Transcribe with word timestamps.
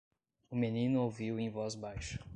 O 0.49 0.55
menino 0.55 1.03
ouviu 1.03 1.39
em 1.39 1.47
voz 1.47 1.75
baixa. 1.75 2.19